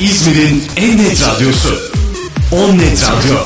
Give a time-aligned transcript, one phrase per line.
[0.00, 1.74] İzmir'in en net radyosu.
[2.52, 3.36] On Net Radyo.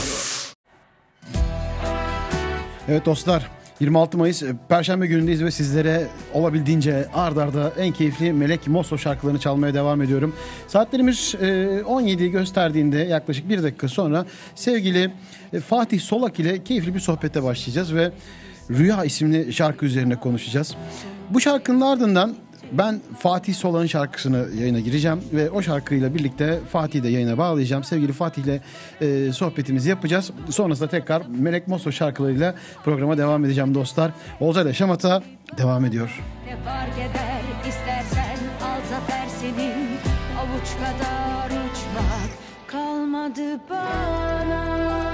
[2.89, 8.69] Evet dostlar 26 Mayıs e, Perşembe günündeyiz ve sizlere olabildiğince ard arda en keyifli Melek
[8.69, 10.35] Mosso şarkılarını çalmaya devam ediyorum.
[10.69, 11.45] Saatlerimiz e,
[11.81, 15.13] 17'yi gösterdiğinde yaklaşık bir dakika sonra sevgili
[15.53, 18.13] e, Fatih Solak ile keyifli bir sohbete başlayacağız ve
[18.71, 20.75] Rüya isimli şarkı üzerine konuşacağız.
[21.31, 22.37] Bu şarkının ardından
[22.73, 27.85] ben Fatih Solak'ın şarkısını yayına gireceğim ve o şarkıyla birlikte Fatih'i de yayına bağlayacağım.
[27.85, 28.61] Sevgili Fatih ile
[29.01, 30.31] e, sohbetimizi yapacağız.
[30.51, 34.11] Sonrasında tekrar Melek Mosso şarkılarıyla programa devam edeceğim dostlar.
[34.41, 35.23] Olcay Şamata
[35.59, 36.23] devam ediyor.
[36.47, 39.85] Ne fark eder istersen al zafer senin
[40.39, 42.31] Avuç kadar uçmak
[42.67, 45.14] kalmadı bana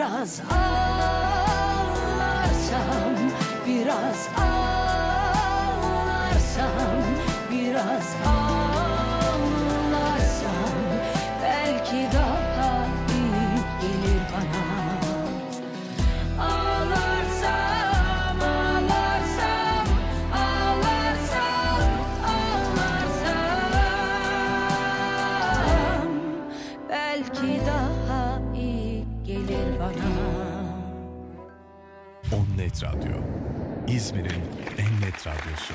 [0.00, 0.60] Biraz ağlarsam,
[3.66, 4.49] biraz ağlarsam,
[32.70, 33.16] Net Radyo.
[33.88, 34.42] İzmir'in
[34.78, 35.74] en net radyosu.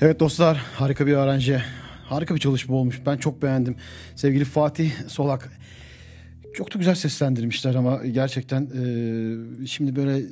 [0.00, 1.62] Evet dostlar harika bir aranje.
[2.04, 3.00] Harika bir çalışma olmuş.
[3.06, 3.76] Ben çok beğendim.
[4.14, 5.52] Sevgili Fatih Solak.
[6.54, 10.22] Çok da güzel seslendirmişler ama gerçekten e, şimdi böyle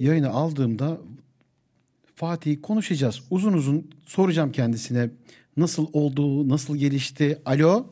[0.00, 0.98] yayını aldığımda
[2.14, 3.22] Fatih konuşacağız.
[3.30, 5.10] Uzun uzun soracağım kendisine
[5.56, 7.38] nasıl oldu, nasıl gelişti.
[7.46, 7.86] Alo.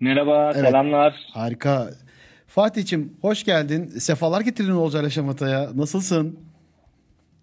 [0.00, 0.66] Merhaba, Evet.
[0.66, 1.14] selamlar.
[1.32, 1.90] Harika.
[2.46, 3.86] Fatih'cim hoş geldin.
[3.86, 5.70] Sefalar getirdin Olcay Şamata'ya.
[5.74, 6.47] Nasılsın?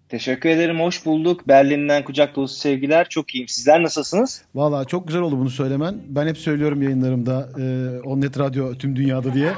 [0.08, 1.48] Teşekkür ederim, hoş bulduk.
[1.48, 3.08] Berlin'den kucak dolusu sevgiler.
[3.08, 3.48] Çok iyiyim.
[3.48, 4.42] Sizler nasılsınız?
[4.54, 5.94] Valla çok güzel oldu bunu söylemen.
[6.08, 7.64] Ben hep söylüyorum yayınlarımda e,
[8.00, 9.50] Onnet Radyo tüm dünyada diye.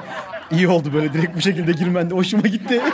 [0.51, 2.81] İyi oldu böyle direkt bu şekilde girmen de hoşuma gitti.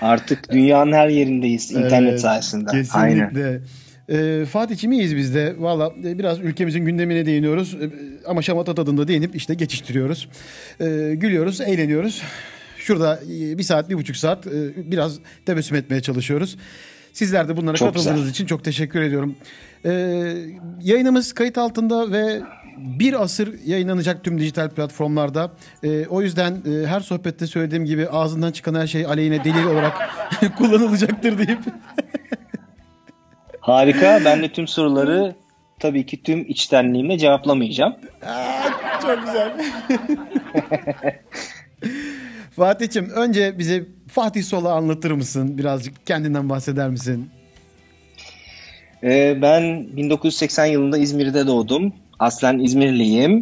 [0.00, 2.70] Artık dünyanın her yerindeyiz internet Evet, sayesinde.
[2.92, 3.28] Aynen.
[3.28, 3.60] Kesinlikle.
[4.08, 5.54] E, Fatih'cim iyiyiz biz de.
[5.58, 7.74] Valla e, biraz ülkemizin gündemine değiniyoruz.
[7.74, 7.90] E,
[8.26, 10.28] ama şamata tadında değinip işte geçiştiriyoruz.
[10.80, 12.22] E, gülüyoruz, eğleniyoruz.
[12.90, 16.56] Şurada e, bir saat, bir buçuk saat e, biraz tebessüm etmeye çalışıyoruz.
[17.12, 18.30] Sizler de bunlara Çok katıldığınız güzel.
[18.30, 19.36] için çok teşekkür ediyorum.
[19.84, 19.90] E,
[20.82, 22.40] yayınımız kayıt altında ve
[22.78, 25.52] bir asır yayınlanacak tüm dijital platformlarda.
[25.82, 29.92] E, o yüzden e, her sohbette söylediğim gibi ağzından çıkan her şey aleyhine delil olarak
[30.58, 31.60] kullanılacaktır deyip
[33.60, 34.20] Harika.
[34.24, 35.34] Ben de tüm soruları
[35.78, 37.94] tabii ki tüm içtenliğimle cevaplamayacağım.
[39.02, 39.52] Çok güzel.
[42.60, 45.58] Fatih'im önce bize Fatih Sol'u anlatır mısın?
[45.58, 47.30] Birazcık kendinden bahseder misin?
[49.02, 51.92] Ee, ben 1980 yılında İzmir'de doğdum.
[52.18, 53.40] Aslen İzmirliyim.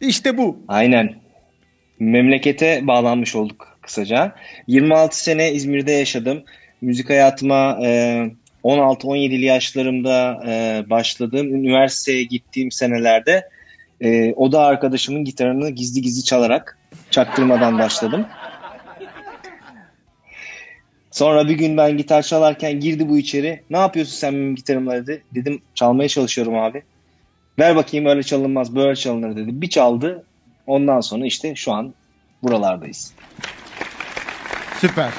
[0.00, 0.58] İşte bu.
[0.68, 1.14] Aynen.
[1.98, 4.34] Memlekete bağlanmış olduk kısaca.
[4.66, 6.42] 26 sene İzmir'de yaşadım.
[6.80, 8.20] Müzik hayatıma e,
[8.64, 11.54] 16-17'li yaşlarımda e, başladım.
[11.54, 13.48] Üniversiteye gittiğim senelerde
[14.00, 16.78] e, oda arkadaşımın gitarını gizli gizli çalarak
[17.10, 18.26] çaktırmadan başladım.
[21.10, 23.62] Sonra bir gün ben gitar çalarken girdi bu içeri.
[23.70, 25.22] Ne yapıyorsun sen benim gitarımla dedi.
[25.34, 26.82] Dedim çalmaya çalışıyorum abi.
[27.58, 29.60] Ver bakayım öyle çalınmaz böyle çalınır dedi.
[29.62, 30.24] Bir çaldı.
[30.66, 31.94] Ondan sonra işte şu an
[32.42, 33.12] buralardayız.
[34.80, 35.10] Süper.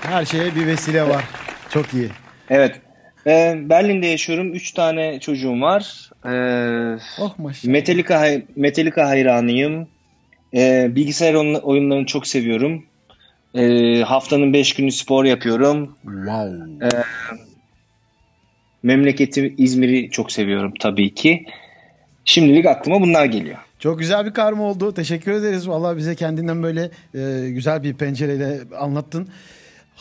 [0.00, 1.24] Her şeye bir vesile var.
[1.70, 2.08] Çok iyi.
[2.50, 2.80] Evet.
[3.26, 4.52] Ee, Berlin'de yaşıyorum.
[4.54, 6.10] Üç tane çocuğum var.
[6.24, 7.72] Ee, Oh maşallah.
[7.72, 9.88] Metallica, hay- Metallica hayranıyım.
[10.54, 12.84] Ee, bilgisayar oyun- oyunlarını çok seviyorum.
[13.54, 15.96] Ee, haftanın beş günü spor yapıyorum.
[16.02, 17.02] Wow.
[18.82, 21.46] Memleketi İzmir'i çok seviyorum tabii ki.
[22.24, 23.58] Şimdilik aklıma bunlar geliyor.
[23.78, 24.94] Çok güzel bir karma oldu.
[24.94, 25.68] Teşekkür ederiz.
[25.68, 29.28] Vallahi bize kendinden böyle e, güzel bir pencereyle anlattın.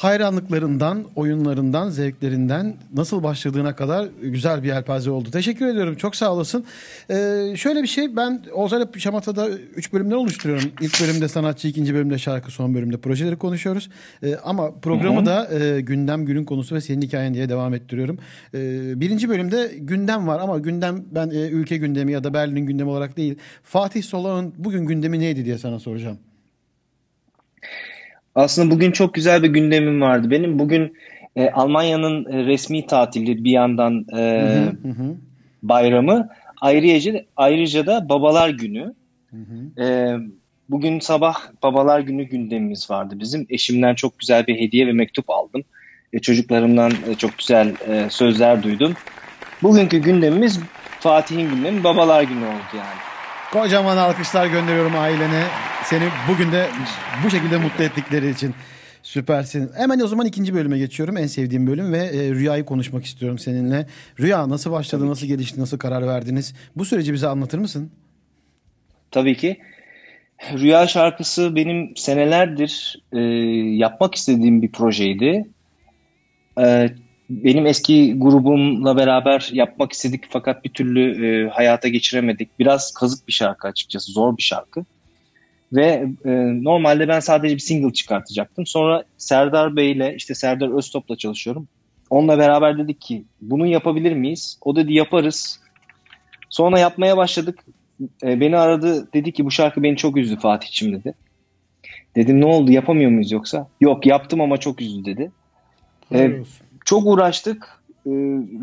[0.01, 5.31] Hayranlıklarından, oyunlarından, zevklerinden nasıl başladığına kadar güzel bir yelpaze oldu.
[5.31, 5.95] Teşekkür ediyorum.
[5.95, 6.65] Çok sağ olasın.
[7.09, 10.71] Ee, şöyle bir şey ben Ozan Şamata'da 3 bölümden oluşturuyorum.
[10.81, 13.89] İlk bölümde sanatçı, ikinci bölümde şarkı, son bölümde projeleri konuşuyoruz.
[14.23, 18.17] Ee, ama programı da e, gündem, günün konusu ve senin hikayen diye devam ettiriyorum.
[18.53, 22.89] Ee, birinci bölümde gündem var ama gündem ben e, ülke gündemi ya da Berlin gündemi
[22.89, 23.35] olarak değil.
[23.63, 26.17] Fatih Solak'ın bugün gündemi neydi diye sana soracağım.
[28.35, 30.31] Aslında bugün çok güzel bir gündemim vardı.
[30.31, 30.93] Benim bugün
[31.35, 34.53] e, Almanya'nın e, resmi tatili bir yandan e,
[35.63, 36.29] bayramı.
[36.61, 38.93] Ayrıca, ayrıca da Babalar Günü.
[39.79, 40.15] E,
[40.69, 43.45] bugün sabah Babalar Günü gündemimiz vardı bizim.
[43.49, 45.63] Eşimden çok güzel bir hediye ve mektup aldım.
[46.13, 48.93] E, çocuklarımdan e, çok güzel e, sözler duydum.
[49.63, 50.59] Bugünkü gündemimiz
[50.99, 52.99] Fatih'in gündemi Babalar Günü oldu yani.
[53.53, 55.43] Kocaman alkışlar gönderiyorum ailene.
[55.83, 56.67] Seni bugün de
[57.25, 58.53] bu şekilde mutlu ettikleri için.
[59.03, 59.71] Süpersin.
[59.77, 61.17] Hemen o zaman ikinci bölüme geçiyorum.
[61.17, 63.87] En sevdiğim bölüm ve e, Rüya'yı konuşmak istiyorum seninle.
[64.19, 66.55] Rüya nasıl başladı, nasıl gelişti, nasıl karar verdiniz?
[66.75, 67.91] Bu süreci bize anlatır mısın?
[69.11, 69.57] Tabii ki.
[70.53, 73.19] Rüya şarkısı benim senelerdir e,
[73.75, 75.45] yapmak istediğim bir projeydi.
[76.59, 76.89] E,
[77.29, 82.59] benim eski grubumla beraber yapmak istedik fakat bir türlü e, hayata geçiremedik.
[82.59, 84.85] Biraz kazık bir şarkı açıkçası, zor bir şarkı.
[85.73, 86.29] Ve e,
[86.63, 88.65] normalde ben sadece bir single çıkartacaktım.
[88.65, 91.67] Sonra Serdar Bey ile işte Serdar Öztop'la çalışıyorum.
[92.09, 94.57] Onunla beraber dedik ki bunu yapabilir miyiz?
[94.61, 95.59] O dedi yaparız.
[96.49, 97.59] Sonra yapmaya başladık.
[98.23, 101.13] E, beni aradı dedi ki bu şarkı beni çok üzdü Fatih'cim dedi.
[102.15, 103.67] Dedim ne oldu yapamıyor muyuz yoksa?
[103.81, 105.31] Yok yaptım ama çok üzdü dedi.
[106.13, 106.31] E,
[106.85, 107.81] çok uğraştık.
[108.05, 108.09] E,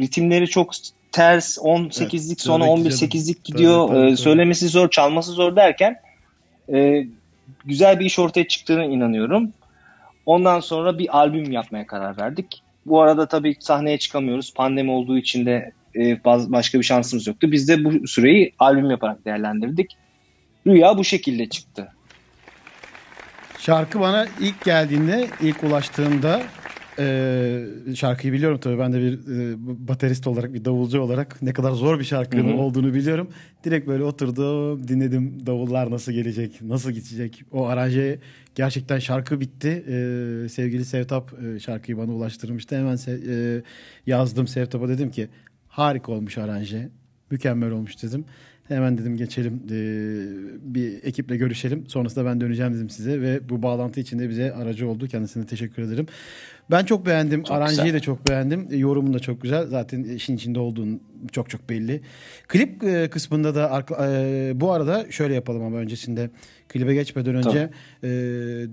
[0.00, 0.72] ritimleri çok
[1.12, 3.88] ters 18'lik sonra tabii ki 11-8'lik gidiyor.
[3.88, 4.16] Tabii, tabii, E, tabii.
[4.16, 5.96] söylemesi zor, çalması zor derken
[6.72, 7.06] e,
[7.64, 9.52] güzel bir iş ortaya çıktığına inanıyorum.
[10.26, 12.62] Ondan sonra bir albüm yapmaya karar verdik.
[12.86, 14.54] Bu arada tabii sahneye çıkamıyoruz.
[14.54, 17.52] Pandemi olduğu için de e, baz- başka bir şansımız yoktu.
[17.52, 19.96] Biz de bu süreyi albüm yaparak değerlendirdik.
[20.66, 21.92] Rüya bu şekilde çıktı.
[23.58, 26.42] Şarkı bana ilk geldiğinde, ilk ulaştığında
[26.98, 28.78] e, şarkıyı biliyorum tabii.
[28.78, 29.56] Ben de bir e,
[29.88, 33.28] baterist olarak, bir davulcu olarak ne kadar zor bir şarkının olduğunu biliyorum.
[33.64, 37.42] Direkt böyle oturdum, dinledim davullar nasıl gelecek, nasıl gidecek.
[37.52, 38.18] O aranje
[38.54, 39.68] gerçekten şarkı bitti.
[39.88, 42.76] E, sevgili Sevtap e, şarkıyı bana ulaştırmıştı.
[42.76, 43.62] Hemen se- e,
[44.06, 45.28] yazdım Sevtap'a dedim ki
[45.68, 46.88] harika olmuş aranje,
[47.30, 48.24] mükemmel olmuş dedim.
[48.68, 49.78] Hemen dedim geçelim e,
[50.74, 51.84] bir ekiple görüşelim.
[51.88, 55.06] Sonrasında ben döneceğim dedim size ve bu bağlantı için de bize aracı oldu.
[55.08, 56.06] Kendisine teşekkür ederim.
[56.70, 57.42] Ben çok beğendim.
[57.48, 57.94] Aranjeyi güzel.
[57.94, 58.68] de çok beğendim.
[58.70, 59.66] E, Yorumun da çok güzel.
[59.66, 61.00] Zaten işin içinde olduğun
[61.32, 62.00] çok çok belli.
[62.48, 66.30] Klip e, kısmında da e, bu arada şöyle yapalım ama öncesinde
[66.68, 67.70] klibe geçmeden önce
[68.02, 68.08] e,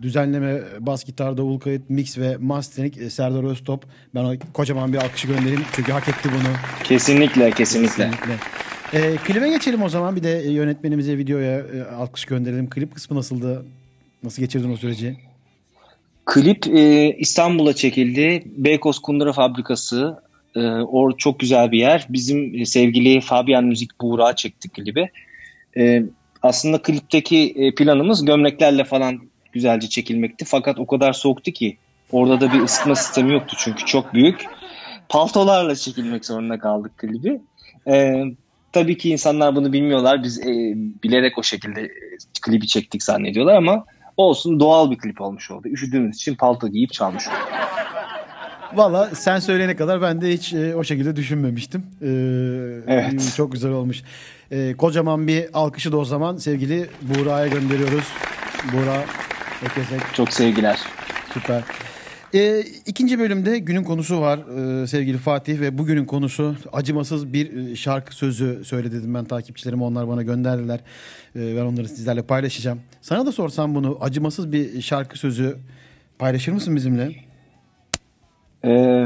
[0.01, 3.85] düzenleme, bas gitar, davul kayıt, mix ve mastering Serdar Öztop.
[4.15, 6.53] Ben ona kocaman bir alkışı göndereyim çünkü hak etti bunu.
[6.83, 8.11] Kesinlikle, kesinlikle.
[8.11, 8.37] Kesinlikle.
[8.93, 10.15] E, klibe geçelim o zaman.
[10.15, 12.69] Bir de yönetmenimize videoya e, alkış gönderelim.
[12.69, 13.65] Klip kısmı nasıldı?
[14.23, 15.17] Nasıl geçirdin o süreci?
[16.25, 18.43] Klip e, İstanbul'a çekildi.
[18.45, 20.19] Beykoz Kundura Fabrikası.
[20.55, 22.05] E, or çok güzel bir yer.
[22.09, 25.09] Bizim e, sevgili Fabian Müzik Buğra çekti klibi.
[25.77, 26.03] E,
[26.41, 29.19] aslında klipteki e, planımız gömleklerle falan
[29.53, 30.45] güzelce çekilmekti.
[30.45, 31.77] Fakat o kadar soğuktu ki
[32.11, 34.45] Orada da bir ısıtma sistemi yoktu çünkü çok büyük.
[35.09, 37.41] Paltolarla çekilmek zorunda kaldık klibi.
[37.87, 38.23] Ee,
[38.71, 40.23] tabii ki insanlar bunu bilmiyorlar.
[40.23, 41.91] Biz e, bilerek o şekilde e,
[42.41, 43.85] klibi çektik zannediyorlar ama
[44.17, 45.67] olsun doğal bir klip olmuş oldu.
[45.67, 47.37] Üşüdüğümüz için palto giyip çalmış olduk.
[48.75, 51.83] Valla sen söyleyene kadar ben de hiç e, o şekilde düşünmemiştim.
[52.01, 52.07] Ee,
[52.93, 53.33] Evet.
[53.37, 54.01] Çok güzel olmuş.
[54.51, 58.05] Ee, kocaman bir alkışı da o zaman sevgili Buğra'ya gönderiyoruz.
[58.73, 59.03] Buğra
[59.65, 60.79] Ökesek Çok sevgiler.
[61.33, 61.63] süper.
[62.35, 67.75] Ee, ikinci bölümde günün konusu var ee, sevgili Fatih ve bugünün konusu acımasız bir e,
[67.75, 70.79] şarkı sözü söyle dedim ben takipçilerime onlar bana gönderdiler.
[71.35, 72.81] Ee, ben onları sizlerle paylaşacağım.
[73.01, 75.57] Sana da sorsam bunu acımasız bir şarkı sözü
[76.19, 77.15] paylaşır mısın bizimle?
[78.65, 79.05] Ee,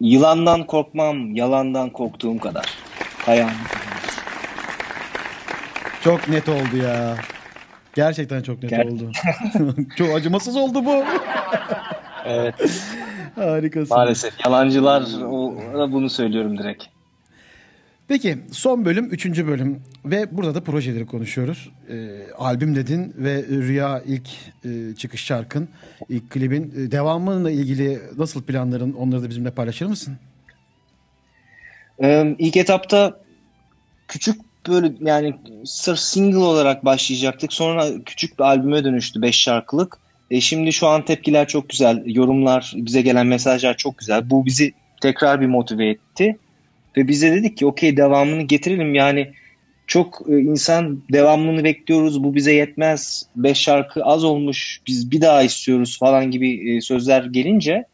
[0.00, 2.66] yılandan korkmam, yalandan korktuğum kadar.
[3.26, 3.52] Ayağım.
[6.04, 7.16] Çok net oldu ya.
[7.94, 9.10] Gerçekten çok net Ger- oldu.
[9.96, 11.04] çok acımasız oldu bu.
[12.24, 12.54] Evet.
[13.34, 13.96] Harikasın.
[13.96, 14.44] Maalesef.
[14.44, 15.04] Yalancılar
[15.92, 16.84] bunu söylüyorum direkt.
[18.08, 21.70] Peki son bölüm üçüncü bölüm ve burada da projeleri konuşuyoruz.
[21.90, 24.28] Ee, albüm dedin ve Rüya ilk
[24.64, 25.68] e, çıkış şarkın,
[26.08, 30.16] ilk klibin e, devamıyla ilgili nasıl planların onları da bizimle paylaşır mısın?
[32.02, 33.20] Ee, ilk etapta
[34.08, 37.52] küçük böyle yani sırf single olarak başlayacaktık.
[37.52, 39.98] Sonra küçük bir albüme dönüştü 5 şarkılık.
[40.30, 42.02] E, şimdi şu an tepkiler çok güzel.
[42.06, 44.30] Yorumlar, bize gelen mesajlar çok güzel.
[44.30, 46.38] Bu bizi tekrar bir motive etti.
[46.96, 48.94] Ve bize dedik ki okey devamını getirelim.
[48.94, 49.32] Yani
[49.86, 52.24] çok e, insan devamını bekliyoruz.
[52.24, 53.26] Bu bize yetmez.
[53.36, 54.80] 5 şarkı az olmuş.
[54.86, 57.84] Biz bir daha istiyoruz falan gibi e, sözler gelince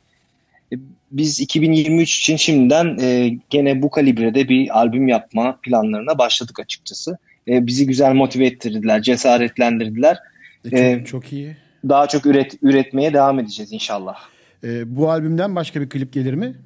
[1.11, 7.19] biz 2023 için şimdiden e, gene bu kalibrede bir albüm yapma planlarına başladık açıkçası.
[7.49, 10.19] E, bizi güzel motive ettirdiler, cesaretlendirdiler.
[10.65, 11.57] E, çok, Ee, çok iyi.
[11.89, 14.17] Daha çok üret, üretmeye devam edeceğiz inşallah.
[14.65, 16.57] E, bu albümden başka bir klip gelir mi?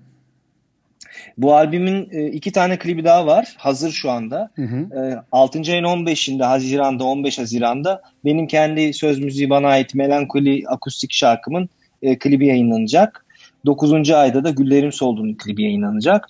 [1.39, 3.55] Bu albümün e, iki tane klibi daha var.
[3.59, 4.51] Hazır şu anda.
[4.55, 4.99] Hı hı.
[5.01, 5.59] E, 6.
[5.59, 11.69] ayın 15'inde Haziran'da 15 Haziran'da benim kendi söz müziği bana ait Melankoli akustik şarkımın
[12.03, 13.22] e, klibi yayınlanacak.
[13.67, 14.11] 9.
[14.11, 16.29] ayda da Güllerim Solduğu'nun klibi yayınlanacak.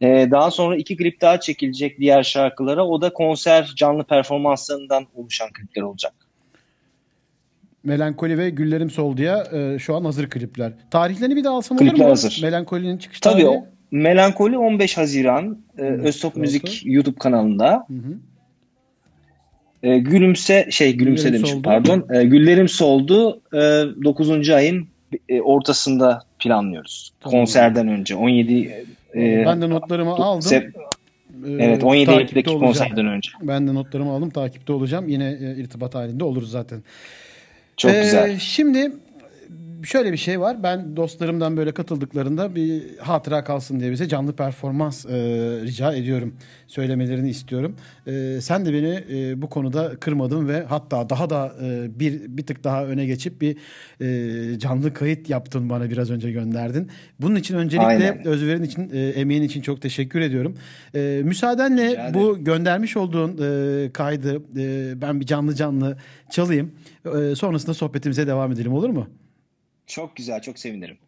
[0.00, 2.86] E, daha sonra iki klip daha çekilecek diğer şarkılara.
[2.86, 6.12] O da konser canlı performanslarından oluşan klipler olacak.
[7.84, 10.72] Melankoli ve Güllerim Soldu'ya e, şu an hazır klipler.
[10.90, 12.10] Tarihlerini bir daha alsam olur Klipler mu?
[12.10, 12.40] hazır.
[12.42, 13.48] Melankolinin çıkış Tabii tarihi.
[13.48, 16.36] o Melankoli 15 Haziran e, 15 Öztop.
[16.36, 17.84] Müzik YouTube kanalında.
[17.88, 18.18] Hı hı.
[19.82, 21.64] E, gülümse şey gülümse Güllerim demişim Soldu.
[21.68, 22.06] pardon.
[22.14, 23.40] E, Güllerim soldu.
[23.52, 23.58] E,
[24.04, 24.50] 9.
[24.50, 24.88] ayın
[25.28, 27.12] e, ortasında planlıyoruz.
[27.20, 27.38] Tamam.
[27.38, 30.50] Konserden önce 17 e, ben de notlarımı aldım.
[30.50, 30.72] sep-
[31.46, 33.30] E, evet 17 takipte Eylül'deki konserden önce.
[33.42, 34.30] Ben de notlarımı aldım.
[34.30, 35.08] Takipte olacağım.
[35.08, 36.82] Yine e, irtibat halinde oluruz zaten.
[37.76, 38.38] Çok Ee, güzel.
[38.38, 38.92] Şimdi
[39.82, 40.62] şöyle bir şey var.
[40.62, 45.10] Ben dostlarımdan böyle katıldıklarında bir hatıra kalsın diye bize canlı performans e,
[45.62, 46.34] rica ediyorum.
[46.66, 47.76] Söylemelerini istiyorum.
[48.06, 52.46] E, sen de beni e, bu konuda kırmadın ve hatta daha da e, bir bir
[52.46, 53.56] tık daha öne geçip bir
[54.00, 56.88] e, canlı kayıt yaptın bana biraz önce gönderdin.
[57.20, 58.26] Bunun için öncelikle Aynen.
[58.26, 60.54] özverin için, e, emeğin için çok teşekkür ediyorum.
[60.94, 65.96] E, müsaadenle bu göndermiş olduğun e, kaydı e, ben bir canlı canlı
[66.30, 66.72] çalayım.
[67.04, 69.06] E, sonrasında sohbetimize devam edelim olur mu?
[69.88, 70.42] Çok güzel.
[70.42, 70.98] Çok sevinirim.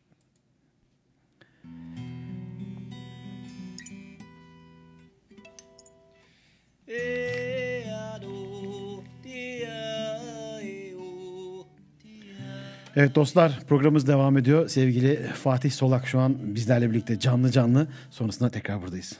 [12.96, 14.68] Evet dostlar programımız devam ediyor.
[14.68, 17.88] Sevgili Fatih Solak şu an bizlerle birlikte canlı canlı.
[18.10, 19.18] Sonrasında tekrar buradayız.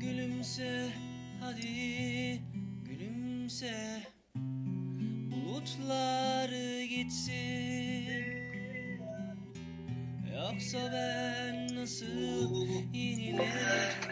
[0.00, 0.88] Gülümse
[1.40, 2.40] hadi
[2.84, 4.02] gülümse
[5.30, 6.48] Bulutlar
[6.88, 8.42] gitsin
[10.34, 12.06] Yoksa ben nasıl
[12.92, 13.44] yenilerim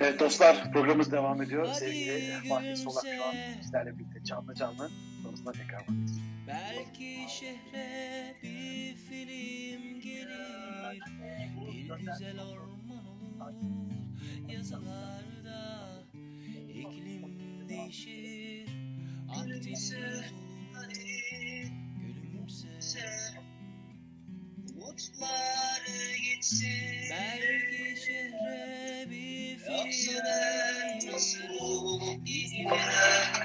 [0.00, 1.66] Evet dostlar programımız devam ediyor.
[1.74, 4.90] Sevgili Fatih Solak şu an bizlerle birlikte canlı canlı.
[5.22, 6.20] Sonrasında tekrar buradayız.
[6.48, 11.02] Belki şehre bir film gelir
[11.72, 12.69] Bir güzel orman
[13.40, 13.90] olur
[14.48, 15.92] Yazılarda
[16.68, 18.68] iklim değişir
[19.30, 19.94] Akdeniz
[20.74, 21.70] olur
[22.00, 22.68] Gülümse
[24.76, 25.82] Umutlar
[26.34, 26.68] gitsin
[27.10, 29.90] Belki şehre bir film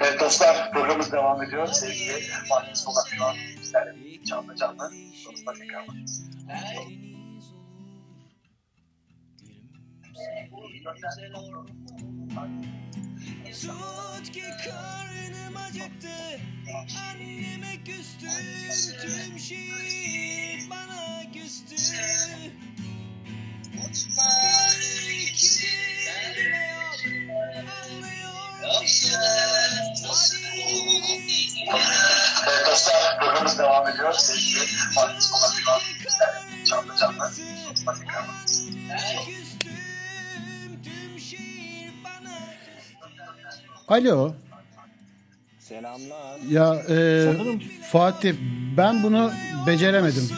[0.00, 1.66] Evet dostlar programımız devam ediyor.
[1.66, 4.92] Sevgili Fatih Solak şu an bizlerle canlı canlı.
[5.14, 6.22] Sonrasında tekrar buradayız.
[13.60, 16.08] Tut ki karnım acıktı
[17.10, 22.52] Anneme küstüm Tüm şehir bana küstü de
[26.36, 26.96] bile yok
[27.84, 29.10] Anlıyor musun?
[32.44, 34.12] Hadi dostlar programımız devam ediyor.
[34.12, 35.54] Sevgili Fatih Polat
[43.88, 44.34] Alo.
[45.58, 46.38] Selamlar.
[46.50, 48.34] Ya e, Sanırım- Fatih
[48.76, 49.30] ben bunu
[49.66, 50.28] beceremedim.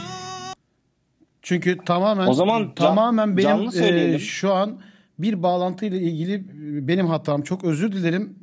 [1.43, 4.81] Çünkü tamamen O zaman tamamen benim e, şu an
[5.19, 6.45] bir bağlantıyla ilgili
[6.89, 7.43] benim hatam.
[7.43, 8.35] Çok özür dilerim.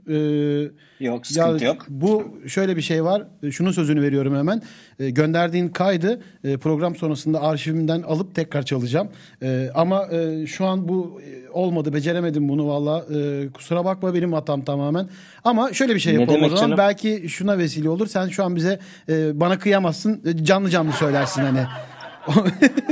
[0.99, 1.85] E, Yok sıkıntı ya yok.
[1.89, 3.23] Bu şöyle bir şey var.
[3.51, 4.61] Şunun sözünü veriyorum hemen.
[4.99, 9.09] E, gönderdiğin kaydı e, program sonrasında arşivimden alıp tekrar çalacağım.
[9.43, 11.93] E, ama e, şu an bu e, olmadı.
[11.93, 13.05] Beceremedim bunu valla.
[13.15, 15.09] E, kusura bakma benim hatam tamamen.
[15.43, 16.61] Ama şöyle bir şey yapalım o zaman.
[16.61, 16.77] canım?
[16.77, 18.07] Belki şuna vesile olur.
[18.07, 18.79] Sen şu an bize
[19.09, 20.21] e, bana kıyamazsın.
[20.25, 21.59] E, Canlı canlı söylersin hani.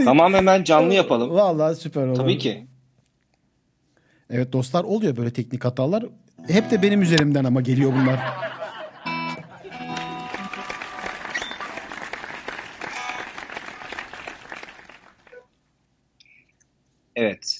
[0.05, 1.29] Tamam hemen canlı yapalım.
[1.29, 2.15] Vallahi süper olur.
[2.15, 2.67] Tabii ki.
[4.33, 6.05] Evet dostlar oluyor böyle teknik hatalar.
[6.47, 8.19] Hep de benim üzerimden ama geliyor bunlar.
[17.15, 17.59] Evet.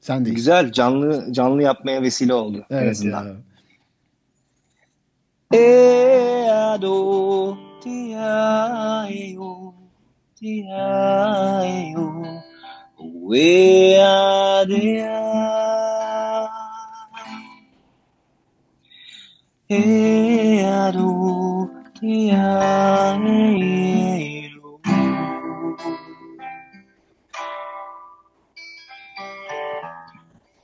[0.00, 3.24] Sen de Güzel canlı canlı yapmaya vesile oldu en Evet azından.
[3.26, 3.34] ya.
[5.58, 9.72] E ado ti ayo
[10.36, 12.22] ti ayo
[13.28, 15.67] we adea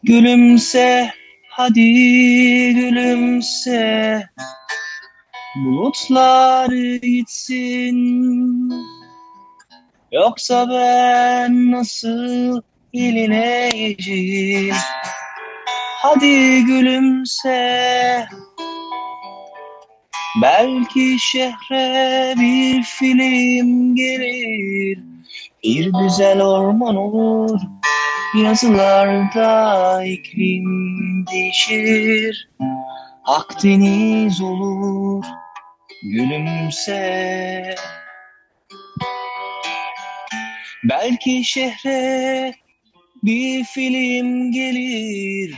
[0.03, 1.11] Gülümse
[1.49, 1.93] hadi
[2.75, 4.23] gülümse.
[5.57, 8.71] Bulutlar gitsin.
[10.13, 12.63] Yoksa ben nasıl
[12.93, 14.75] ilineceğim?
[16.03, 18.29] Hadi gülümse
[20.43, 24.99] Belki şehre bir film gelir
[25.65, 27.61] Bir güzel orman olur
[28.43, 32.49] Yazılarda iklim değişir
[33.25, 35.25] Akdeniz olur
[36.03, 37.75] gülümse.
[40.85, 42.55] Belki şehre
[43.23, 45.55] bir film gelir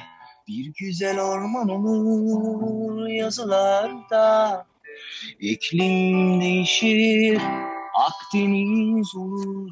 [0.49, 4.67] Bir güzel orman olur yazılarda.
[5.41, 7.43] İklim değişir
[7.95, 9.71] Akdeniz olur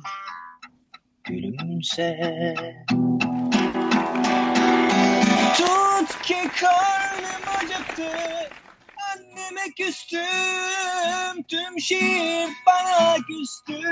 [1.24, 2.54] gülümse.
[5.56, 8.10] Tut ki karnım acıktı
[9.12, 11.42] Anneme küstüm.
[11.48, 13.82] Tüm şehir bana küstü.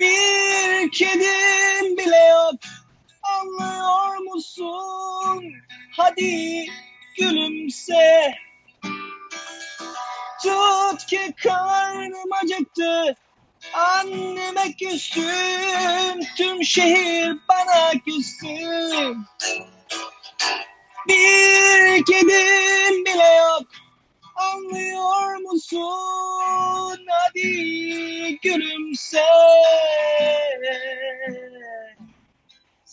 [0.00, 2.54] Bir kedim bile yok
[3.40, 5.52] Anlıyor musun?
[5.96, 6.66] Hadi
[7.18, 8.34] gülümse.
[10.42, 13.16] Tut ki karnım acıktı.
[13.74, 16.20] Anneme küstüm.
[16.36, 18.46] Tüm şehir bana küstü
[21.08, 23.66] Bir kedim bile yok.
[24.36, 27.06] Anlıyor musun?
[27.08, 29.22] Hadi gülümse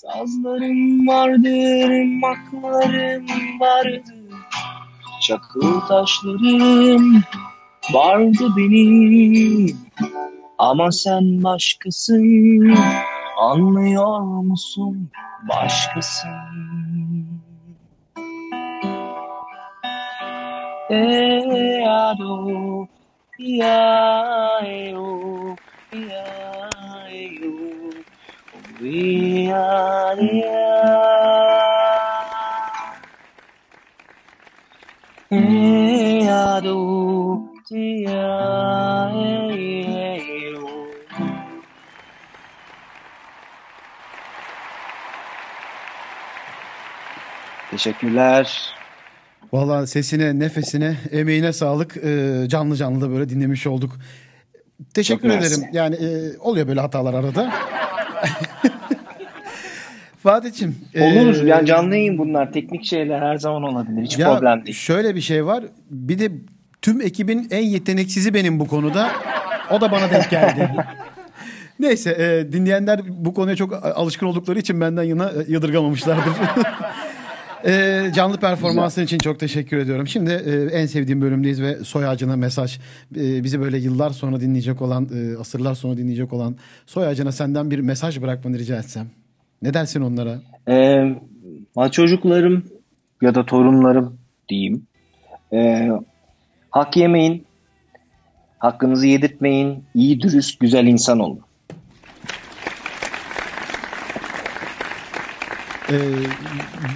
[0.02, 3.26] Sazlarım vardır, maklarım
[3.60, 4.16] vardır.
[5.22, 7.24] Çakıl taşlarım
[7.94, 9.78] vardı benim.
[10.58, 12.78] Ama sen başkasın
[13.38, 15.10] Anlıyor musun?
[15.50, 16.30] Başkasın?
[20.90, 22.88] E ado
[23.38, 25.56] ya e o
[25.94, 26.70] ya
[27.12, 27.60] e o
[28.90, 30.18] we are
[35.32, 40.90] E ado ya e o
[47.72, 48.74] Teşekkürler.
[49.54, 51.98] Valla sesine, nefesine, emeğine sağlık.
[51.98, 53.92] Ee, canlı canlı da böyle dinlemiş olduk.
[54.94, 55.54] Teşekkür Çok mersi.
[55.56, 55.70] ederim.
[55.74, 57.54] Yani e, oluyor böyle hatalar arada.
[60.24, 60.76] Fatih'im.
[60.96, 61.44] Olur.
[61.44, 62.52] e, Yani canlı yayın bunlar.
[62.54, 64.04] Teknik şeyler her zaman olabilir.
[64.04, 64.78] Hiç ya problem değil.
[64.78, 65.64] Şöyle bir şey var.
[65.90, 66.32] Bir de
[66.82, 69.12] tüm ekibin en yeteneksizi benim bu konuda.
[69.72, 70.72] O da bana denk geldi.
[71.80, 76.34] Neyse e, dinleyenler bu konuya çok alışkın oldukları için benden yana e, yadırgamamışlardır.
[77.66, 80.08] E, canlı performansın için çok teşekkür ediyorum.
[80.08, 82.80] Şimdi e, en sevdiğim bölümdeyiz ve soy ağacına mesaj.
[83.16, 86.56] E, bizi böyle yıllar sonra dinleyecek olan, e, asırlar sonra dinleyecek olan
[86.86, 89.08] soy ağacına senden bir mesaj bırakmanı rica etsem.
[89.62, 90.40] Ne dersin onlara?
[90.70, 92.64] Ee, çocuklarım
[93.22, 94.18] ya da torunlarım
[94.50, 94.88] diyeyim.
[95.54, 95.90] Ee,
[96.72, 97.46] hak yemeyin.
[98.60, 99.84] Hakkınızı yedirtmeyin.
[99.96, 101.40] iyi dürüst, güzel insan olun.
[105.92, 105.96] Ee,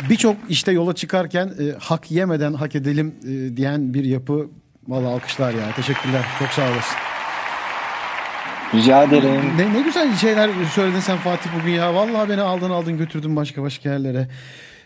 [0.10, 4.50] Birçok işte yola çıkarken e, hak yemeden hak edelim e, diyen bir yapı.
[4.88, 5.76] Valla alkışlar ya.
[5.76, 6.26] Teşekkürler.
[6.40, 6.98] Çok sağ olasın.
[8.74, 9.42] Rica ederim.
[9.58, 11.94] Ne, ne güzel şeyler söyledin sen Fatih bugün ya.
[11.96, 14.28] Vallahi beni aldın aldın götürdün başka başka yerlere.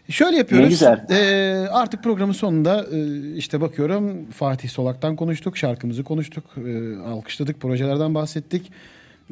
[0.09, 0.65] Şöyle yapıyoruz.
[0.65, 1.05] Ne güzel.
[1.09, 8.15] Ee, artık programın sonunda e, işte bakıyorum Fatih Solak'tan konuştuk, şarkımızı konuştuk, e, alkışladık, projelerden
[8.15, 8.71] bahsettik.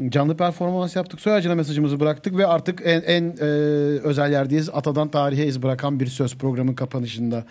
[0.09, 1.21] Canlı performans yaptık.
[1.21, 3.45] Soy ağacına mesajımızı bıraktık ve artık en, en e,
[4.03, 4.69] özel yerdeyiz.
[4.73, 7.45] Atadan tarihe iz bırakan bir söz programın kapanışında.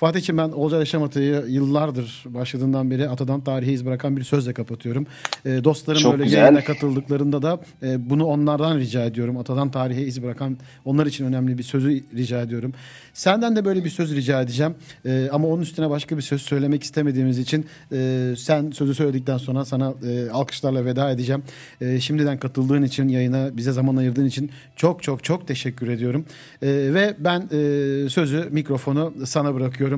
[0.00, 5.06] Fatih'ciğim ben Olcay Yaşamatı'yı yıllardır başladığından beri Atadan tarihe iz bırakan bir sözle kapatıyorum.
[5.44, 6.38] E, dostlarım Çok böyle güzel.
[6.38, 9.36] yayına katıldıklarında da e, bunu onlardan rica ediyorum.
[9.36, 12.72] Atadan tarihe iz bırakan onlar için önemli bir sözü rica ediyorum.
[13.14, 14.74] Senden de böyle bir söz rica edeceğim.
[15.06, 19.64] E, ama onun üstüne başka bir söz söylemek istemediğimiz için e, sen sözü söyledikten sonra
[19.64, 21.42] sana e, alkışlarla veda edeceğim.
[21.80, 26.24] E, şimdiden katıldığın için yayına bize zaman ayırdığın için çok çok çok teşekkür ediyorum.
[26.62, 29.89] E, ve ben e, sözü mikrofonu sana bırakıyorum.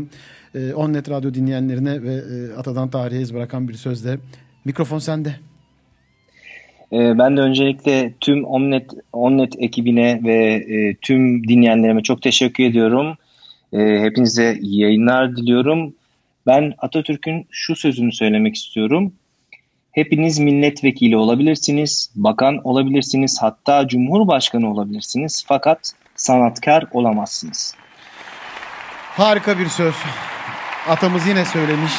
[0.55, 4.19] E, Onnet Radyo dinleyenlerine ve e, Atadan tarihe iz bırakan bir sözle
[4.65, 5.35] mikrofon sende.
[6.93, 13.17] Ee, ben de öncelikle tüm Omnet, Omnet ekibine ve e, tüm dinleyenlerime çok teşekkür ediyorum.
[13.73, 15.95] Ee, hepinize iyi yayınlar diliyorum.
[16.47, 19.13] Ben Atatürk'ün şu sözünü söylemek istiyorum.
[19.93, 27.75] Hepiniz milletvekili olabilirsiniz, bakan olabilirsiniz, hatta cumhurbaşkanı olabilirsiniz fakat sanatkar olamazsınız.
[29.17, 29.95] Harika bir söz.
[30.89, 31.93] Atamız yine söylemiş.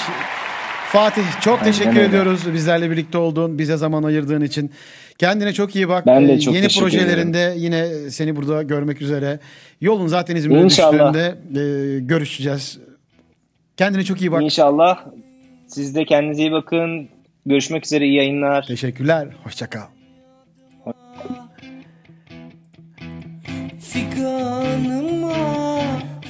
[0.92, 2.06] Fatih çok Aynen teşekkür öyle.
[2.06, 4.72] ediyoruz bizlerle birlikte olduğun, bize zaman ayırdığın için.
[5.18, 6.06] Kendine çok iyi bak.
[6.08, 9.40] Ben de Ee, çok Yeni projelerinde yine seni burada görmek üzere.
[9.82, 12.80] Yolun zaten İzmir'e düştüğünde e, görüşeceğiz.
[13.78, 14.44] Kendine çok iyi bak.
[14.44, 15.06] İnşallah
[15.68, 17.10] siz de kendinize iyi bakın.
[17.46, 18.66] Görüşmek üzere iyi yayınlar.
[18.68, 19.28] Teşekkürler.
[19.44, 19.93] Hoşça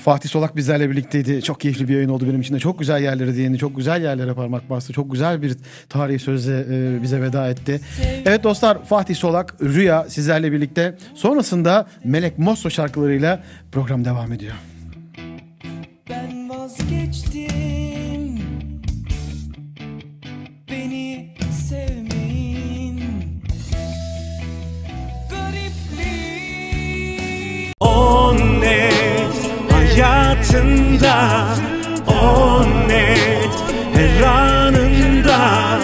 [0.04, 1.42] Fatih Solak bizlerle birlikteydi.
[1.42, 2.60] Çok keyifli bir yayın oldu benim için de.
[2.60, 3.58] Çok güzel yerlere değindi.
[3.58, 4.94] Çok güzel yerlere parmak bastı.
[4.94, 5.58] Çok güzel bir
[5.90, 7.82] tarihi sözle e, bize veda etti.
[8.26, 10.98] Evet dostlar Fatih Solak, Rüya sizlerle birlikte.
[11.16, 14.54] Sonrasında Melek Mosso şarkılarıyla program devam ediyor.
[32.08, 33.56] On net
[33.94, 35.80] her anında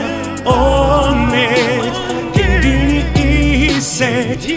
[0.46, 1.94] On net.
[2.34, 4.50] Kendini iyi hisset